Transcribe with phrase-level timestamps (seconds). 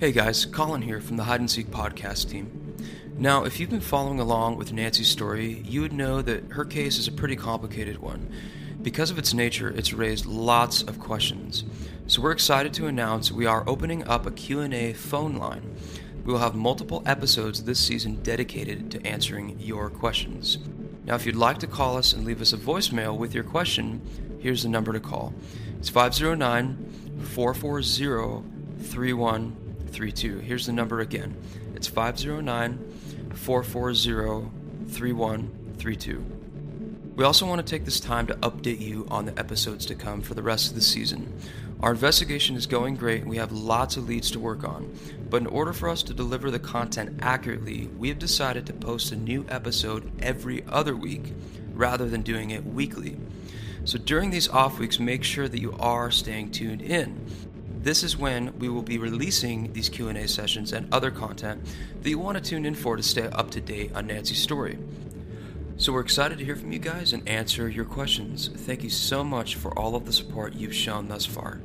[0.00, 2.74] Hey guys, Colin here from the Hide and Seek podcast team.
[3.18, 6.96] Now, if you've been following along with Nancy's story, you would know that her case
[6.96, 8.32] is a pretty complicated one.
[8.80, 11.64] Because of its nature, it's raised lots of questions.
[12.06, 15.76] So we're excited to announce we are opening up a Q&A phone line.
[16.24, 20.56] We will have multiple episodes this season dedicated to answering your questions.
[21.04, 24.00] Now, if you'd like to call us and leave us a voicemail with your question,
[24.40, 25.34] here's the number to call.
[25.78, 30.38] It's 509 440 3132.
[30.38, 31.36] Here's the number again.
[31.74, 32.78] It's 509
[33.34, 34.50] 440
[34.88, 36.24] 3132.
[37.16, 40.22] We also want to take this time to update you on the episodes to come
[40.22, 41.38] for the rest of the season.
[41.80, 44.94] Our investigation is going great and we have lots of leads to work on.
[45.28, 49.12] But in order for us to deliver the content accurately, we have decided to post
[49.12, 51.32] a new episode every other week
[51.72, 53.16] rather than doing it weekly.
[53.84, 57.26] So during these off weeks, make sure that you are staying tuned in.
[57.82, 61.66] This is when we will be releasing these Q&A sessions and other content
[62.02, 64.78] that you want to tune in for to stay up to date on Nancy's story.
[65.78, 68.50] So we're excited to hear from you guys and answer your questions.
[68.54, 71.62] Thank you so much for all of the support you've shown thus far.